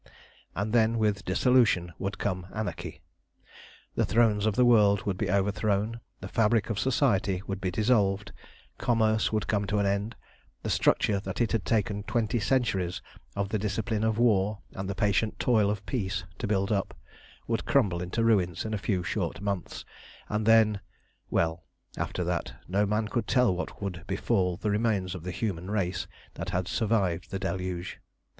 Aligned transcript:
And 0.55 0.73
then 0.73 0.97
with 0.97 1.23
dissolution 1.25 1.93
would 1.99 2.17
come 2.17 2.47
anarchy. 2.55 3.01
The 3.93 4.03
thrones 4.03 4.47
of 4.47 4.55
the 4.55 4.65
world 4.65 5.03
would 5.03 5.15
be 5.15 5.29
overthrown, 5.29 5.99
the 6.21 6.27
fabric 6.27 6.71
of 6.71 6.79
Society 6.79 7.43
would 7.45 7.61
be 7.61 7.69
dissolved, 7.69 8.31
commerce 8.79 9.31
would 9.31 9.45
come 9.45 9.65
to 9.65 9.77
an 9.77 9.85
end, 9.85 10.15
the 10.63 10.71
structure 10.71 11.19
that 11.19 11.39
it 11.39 11.51
had 11.51 11.65
taken 11.65 12.01
twenty 12.01 12.39
centuries 12.39 12.99
of 13.35 13.49
the 13.49 13.59
discipline 13.59 14.03
of 14.03 14.17
war 14.17 14.63
and 14.71 14.89
the 14.89 14.95
patient 14.95 15.37
toil 15.39 15.69
of 15.69 15.85
peace 15.85 16.23
to 16.39 16.47
build 16.47 16.71
up, 16.71 16.97
would 17.45 17.65
crumble 17.67 18.01
into 18.01 18.23
ruins 18.23 18.65
in 18.65 18.73
a 18.73 18.79
few 18.79 19.03
short 19.03 19.39
months, 19.39 19.85
and 20.29 20.47
then 20.47 20.79
well, 21.29 21.63
after 21.95 22.23
that 22.23 22.55
no 22.67 22.87
man 22.87 23.07
could 23.07 23.27
tell 23.27 23.55
what 23.55 23.83
would 23.83 24.03
befall 24.07 24.57
the 24.57 24.71
remains 24.71 25.13
of 25.13 25.21
the 25.23 25.29
human 25.29 25.69
race 25.69 26.07
that 26.33 26.49
had 26.49 26.67
survived 26.67 27.29
the 27.29 27.37
deluge. 27.37 27.99